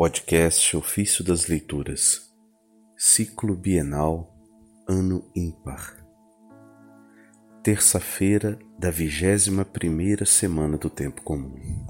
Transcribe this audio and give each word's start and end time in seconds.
Podcast 0.00 0.74
Ofício 0.78 1.22
das 1.22 1.46
Leituras, 1.46 2.32
Ciclo 2.96 3.54
Bienal, 3.54 4.34
Ano 4.88 5.30
Ímpar. 5.36 5.94
Terça-feira 7.62 8.58
da 8.78 8.90
vigésima 8.90 9.62
primeira 9.62 10.24
semana 10.24 10.78
do 10.78 10.88
Tempo 10.88 11.20
Comum. 11.20 11.86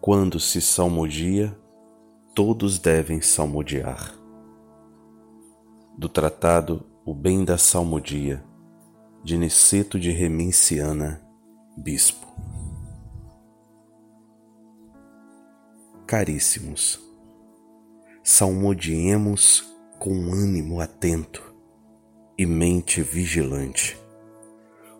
Quando 0.00 0.40
se 0.40 0.62
salmodia, 0.62 1.54
todos 2.34 2.78
devem 2.78 3.20
salmodiar. 3.20 4.14
Do 5.98 6.08
tratado 6.08 6.86
O 7.04 7.12
Bem 7.12 7.44
da 7.44 7.58
Salmodia, 7.58 8.42
de 9.22 9.36
Niceto 9.36 10.00
de 10.00 10.10
Reminciana, 10.10 11.20
Bispo. 11.76 12.32
Caríssimos, 16.16 17.00
salmodiemos 18.22 19.64
com 19.98 20.32
ânimo 20.32 20.80
atento 20.80 21.42
e 22.38 22.46
mente 22.46 23.02
vigilante, 23.02 23.98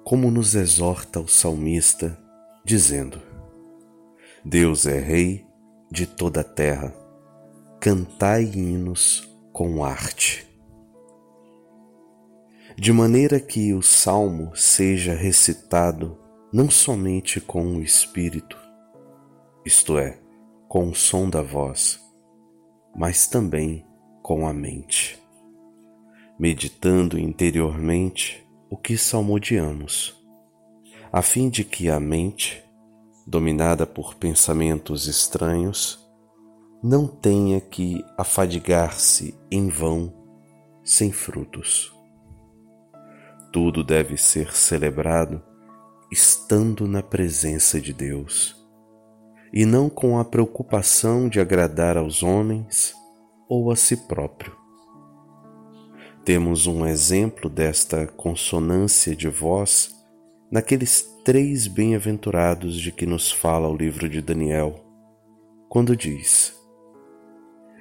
como 0.03 0.29
nos 0.29 0.57
exorta 0.57 1.21
o 1.21 1.29
salmista, 1.29 2.19
dizendo: 2.65 3.23
Deus 4.45 4.87
é 4.87 4.99
Rei 4.99 5.47
de 5.89 6.05
toda 6.05 6.41
a 6.41 6.45
terra, 6.45 6.93
cantai 7.81 8.43
hinos 8.43 9.33
com 9.53 9.85
arte. 9.85 10.45
De 12.77 12.93
maneira 12.93 13.39
que 13.39 13.73
o 13.73 13.83
salmo 13.83 14.51
seja 14.57 15.15
recitado 15.15 16.19
não 16.53 16.69
somente 16.69 17.41
com 17.41 17.77
o 17.77 17.81
espírito, 17.81 18.59
isto 19.65 19.97
é, 19.97 20.23
com 20.74 20.88
o 20.88 20.95
som 20.95 21.30
da 21.30 21.41
voz, 21.41 22.01
mas 22.97 23.28
também 23.28 23.86
com 24.20 24.44
a 24.44 24.53
mente, 24.53 25.16
meditando 26.36 27.16
interiormente 27.16 28.44
o 28.69 28.77
que 28.77 28.98
salmodiamos, 28.98 30.20
a 31.12 31.22
fim 31.22 31.48
de 31.48 31.62
que 31.62 31.89
a 31.89 32.00
mente, 32.00 32.61
dominada 33.25 33.86
por 33.86 34.16
pensamentos 34.16 35.06
estranhos, 35.06 36.05
não 36.83 37.06
tenha 37.06 37.61
que 37.61 38.05
afadigar-se 38.19 39.33
em 39.53 39.69
vão 39.69 40.12
sem 40.83 41.12
frutos. 41.12 41.94
Tudo 43.53 43.84
deve 43.84 44.16
ser 44.16 44.53
celebrado 44.53 45.41
estando 46.11 46.88
na 46.88 47.00
presença 47.00 47.81
de 47.81 47.92
Deus 47.92 48.64
e 49.56 49.64
não 49.64 49.88
com 49.88 50.19
a 50.19 50.24
preocupação 50.24 51.28
de 51.28 51.38
agradar 51.38 51.97
aos 51.97 52.24
homens 52.24 52.92
ou 53.48 53.70
a 53.70 53.77
si 53.77 53.97
próprio. 53.97 54.52
Temos 56.24 56.66
um 56.66 56.84
exemplo 56.84 57.48
desta 57.48 58.05
consonância 58.05 59.14
de 59.14 59.28
voz 59.28 59.94
naqueles 60.50 61.08
três 61.25 61.69
bem-aventurados 61.69 62.77
de 62.80 62.91
que 62.91 63.06
nos 63.06 63.30
fala 63.30 63.69
o 63.69 63.77
livro 63.77 64.08
de 64.08 64.20
Daniel, 64.20 64.84
quando 65.69 65.94
diz: 65.94 66.52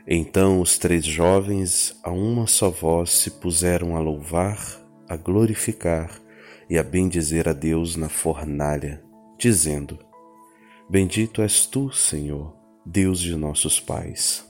Então 0.05 0.61
os 0.61 0.77
três 0.77 1.03
jovens 1.03 1.99
a 2.03 2.11
uma 2.11 2.45
só 2.45 2.69
voz 2.69 3.09
se 3.09 3.31
puseram 3.31 3.97
a 3.97 3.99
louvar, 3.99 4.59
a 5.09 5.17
glorificar 5.17 6.21
e 6.69 6.77
a 6.77 6.83
bendizer 6.83 7.49
a 7.49 7.53
Deus 7.53 7.95
na 7.95 8.09
fornalha, 8.09 9.03
dizendo: 9.39 10.12
Bendito 10.89 11.41
és 11.41 11.65
tu, 11.65 11.91
Senhor, 11.91 12.53
Deus 12.85 13.19
de 13.19 13.35
nossos 13.35 13.79
pais. 13.79 14.47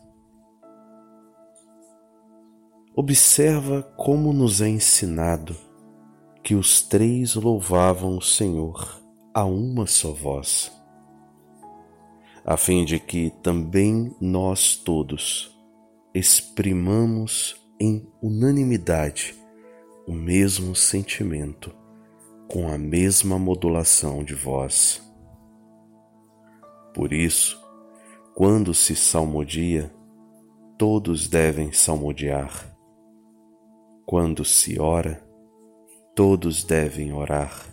Observa 2.96 3.84
como 3.98 4.34
nos 4.34 4.62
é 4.62 4.70
ensinado 4.70 5.56
que 6.44 6.56
os 6.56 6.82
três 6.82 7.36
louvavam 7.36 8.18
o 8.18 8.22
Senhor 8.22 9.02
a 9.34 9.46
uma 9.46 9.88
só 9.88 10.12
voz, 10.12 10.72
a 12.46 12.58
fim 12.58 12.86
de 12.86 13.00
que 13.00 13.32
também 13.42 14.16
nós 14.20 14.76
todos 14.76 15.58
exprimamos 16.14 17.56
em 17.80 18.08
unanimidade 18.22 19.36
o 20.06 20.12
mesmo 20.12 20.76
sentimento, 20.76 21.74
com 22.48 22.70
a 22.70 22.78
mesma 22.78 23.40
modulação 23.40 24.24
de 24.24 24.36
voz. 24.36 25.03
Por 26.94 27.12
isso, 27.12 27.60
quando 28.36 28.72
se 28.72 28.96
salmodia, 28.96 29.92
todos 30.78 31.28
devem 31.28 31.72
salmodiar. 31.72 32.76
Quando 34.06 34.46
se 34.46 34.80
ora, 34.80 35.28
todos 36.16 36.64
devem 36.64 37.12
orar. 37.12 37.66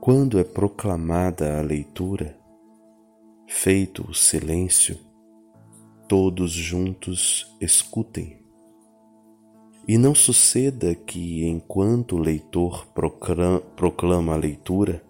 Quando 0.00 0.38
é 0.38 0.44
proclamada 0.44 1.58
a 1.58 1.62
leitura, 1.62 2.38
feito 3.46 4.10
o 4.10 4.14
silêncio, 4.14 4.98
todos 6.08 6.52
juntos 6.52 7.54
escutem. 7.60 8.42
E 9.86 9.98
não 9.98 10.14
suceda 10.14 10.94
que, 10.94 11.46
enquanto 11.46 12.16
o 12.16 12.18
leitor 12.18 12.86
proclama 12.94 14.32
a 14.32 14.36
leitura, 14.36 15.04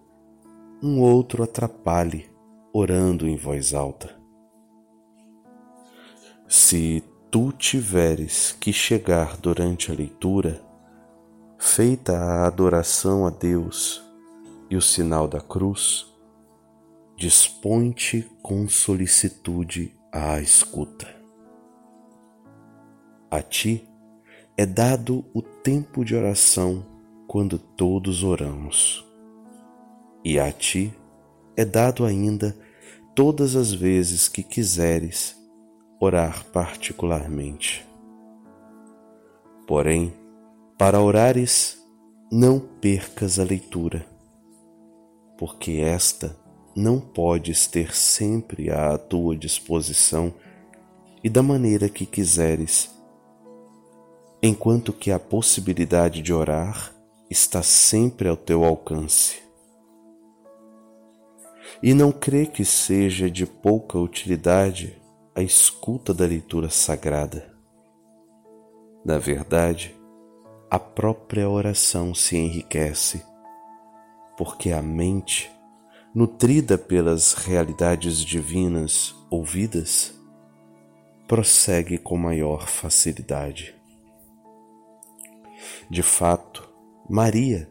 um 0.83 0.99
outro 0.99 1.41
atrapalhe 1.41 2.34
orando 2.77 3.25
em 3.25 3.37
voz 3.37 3.73
alta. 3.73 4.13
Se 6.45 7.01
tu 7.31 7.53
tiveres 7.53 8.51
que 8.51 8.73
chegar 8.73 9.37
durante 9.37 9.93
a 9.93 9.95
leitura, 9.95 10.61
feita 11.57 12.17
a 12.17 12.45
adoração 12.45 13.25
a 13.25 13.29
Deus 13.29 14.03
e 14.69 14.75
o 14.75 14.81
sinal 14.81 15.25
da 15.25 15.39
cruz, 15.39 16.05
dispõe-te 17.15 18.29
com 18.43 18.67
solicitude 18.67 19.97
à 20.11 20.41
escuta. 20.41 21.07
A 23.31 23.41
ti 23.41 23.87
é 24.57 24.65
dado 24.65 25.23
o 25.33 25.41
tempo 25.41 26.03
de 26.03 26.13
oração 26.13 26.85
quando 27.25 27.57
todos 27.57 28.21
oramos, 28.21 29.07
e 30.25 30.37
a 30.37 30.51
ti 30.51 30.93
é 31.55 31.63
dado 31.63 32.03
ainda 32.03 32.53
todas 33.15 33.55
as 33.55 33.71
vezes 33.71 34.27
que 34.27 34.43
quiseres 34.43 35.37
orar 36.01 36.45
particularmente. 36.51 37.87
Porém, 39.65 40.13
para 40.77 41.01
orares, 41.01 41.81
não 42.29 42.59
percas 42.59 43.39
a 43.39 43.43
leitura, 43.45 44.05
porque 45.37 45.79
esta 45.81 46.37
não 46.75 46.99
podes 46.99 47.65
ter 47.65 47.95
sempre 47.95 48.69
à 48.69 48.97
tua 48.97 49.33
disposição 49.33 50.33
e 51.23 51.29
da 51.29 51.41
maneira 51.41 51.87
que 51.87 52.05
quiseres, 52.05 52.93
enquanto 54.43 54.91
que 54.91 55.09
a 55.09 55.17
possibilidade 55.17 56.21
de 56.21 56.33
orar 56.33 56.93
está 57.29 57.63
sempre 57.63 58.27
ao 58.27 58.35
teu 58.35 58.65
alcance 58.65 59.44
e 61.81 61.93
não 61.93 62.11
crê 62.11 62.45
que 62.45 62.63
seja 62.63 63.29
de 63.29 63.45
pouca 63.45 63.97
utilidade 63.97 65.01
a 65.33 65.41
escuta 65.41 66.13
da 66.13 66.25
leitura 66.25 66.69
sagrada. 66.69 67.53
Na 69.03 69.17
verdade, 69.17 69.95
a 70.69 70.79
própria 70.79 71.47
oração 71.49 72.13
se 72.15 72.37
enriquece, 72.37 73.23
porque 74.37 74.71
a 74.71 74.81
mente, 74.81 75.51
nutrida 76.13 76.77
pelas 76.77 77.33
realidades 77.33 78.19
divinas 78.19 79.15
ouvidas, 79.29 80.13
prossegue 81.27 81.97
com 81.97 82.17
maior 82.17 82.67
facilidade. 82.67 83.75
De 85.89 86.01
fato, 86.01 86.67
Maria, 87.09 87.69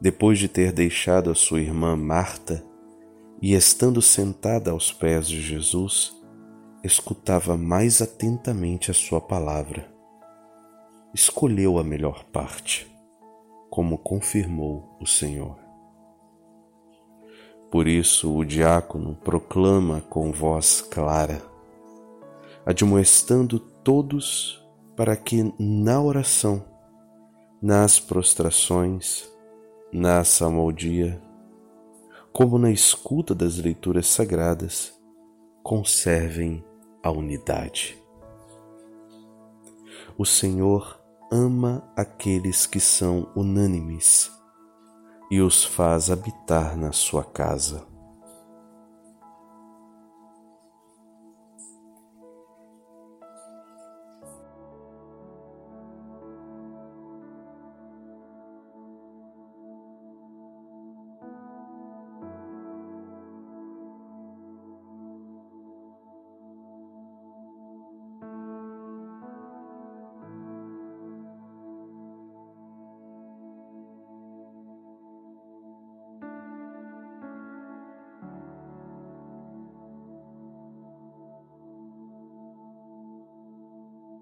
depois 0.00 0.38
de 0.38 0.48
ter 0.48 0.72
deixado 0.72 1.30
a 1.30 1.34
sua 1.34 1.60
irmã 1.60 1.96
Marta, 1.96 2.64
e, 3.42 3.54
estando 3.54 4.00
sentada 4.00 4.70
aos 4.70 4.92
pés 4.92 5.26
de 5.28 5.42
Jesus, 5.42 6.16
escutava 6.84 7.56
mais 7.56 8.00
atentamente 8.00 8.88
a 8.88 8.94
sua 8.94 9.20
palavra. 9.20 9.92
Escolheu 11.12 11.76
a 11.76 11.82
melhor 11.82 12.24
parte, 12.26 12.88
como 13.68 13.98
confirmou 13.98 14.96
o 15.00 15.06
Senhor. 15.06 15.58
Por 17.68 17.88
isso 17.88 18.32
o 18.32 18.44
diácono 18.44 19.16
proclama 19.16 20.00
com 20.02 20.30
voz 20.30 20.80
clara, 20.80 21.42
admoestando 22.64 23.58
todos 23.58 24.64
para 24.94 25.16
que 25.16 25.52
na 25.58 26.00
oração, 26.00 26.64
nas 27.60 27.98
prostrações, 27.98 29.28
na 29.92 30.22
salmodia, 30.22 31.20
como 32.32 32.58
na 32.58 32.70
escuta 32.70 33.34
das 33.34 33.58
leituras 33.58 34.06
sagradas, 34.06 34.92
conservem 35.62 36.64
a 37.02 37.10
unidade. 37.10 37.96
O 40.16 40.24
Senhor 40.24 40.98
ama 41.30 41.82
aqueles 41.96 42.66
que 42.66 42.80
são 42.80 43.30
unânimes 43.36 44.30
e 45.30 45.40
os 45.40 45.64
faz 45.64 46.10
habitar 46.10 46.76
na 46.76 46.92
sua 46.92 47.24
casa. 47.24 47.91